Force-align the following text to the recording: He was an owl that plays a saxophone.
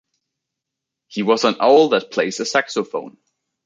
He 1.09 1.21
was 1.21 1.43
an 1.43 1.57
owl 1.59 1.89
that 1.89 2.09
plays 2.09 2.39
a 2.39 2.45
saxophone. 2.47 3.17